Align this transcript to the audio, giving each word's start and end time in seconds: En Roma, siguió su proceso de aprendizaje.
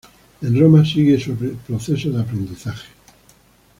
En 0.41 0.59
Roma, 0.59 0.83
siguió 0.83 1.19
su 1.19 1.35
proceso 1.35 2.09
de 2.09 2.21
aprendizaje. 2.23 2.87